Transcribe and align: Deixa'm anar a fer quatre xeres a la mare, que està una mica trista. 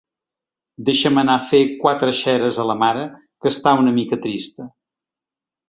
Deixa'm 0.87 1.19
anar 1.21 1.35
a 1.41 1.43
fer 1.49 1.59
quatre 1.83 2.09
xeres 2.21 2.59
a 2.63 2.67
la 2.71 2.77
mare, 2.85 3.05
que 3.43 3.55
està 3.55 3.77
una 3.85 3.97
mica 4.01 4.23
trista. 4.27 4.69